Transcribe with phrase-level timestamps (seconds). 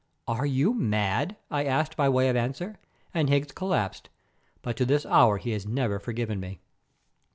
[0.27, 2.79] "Are you mad?" I asked by way of answer,
[3.13, 4.09] and Higgs collapsed,
[4.63, 6.59] but to this hour he has never forgiven me.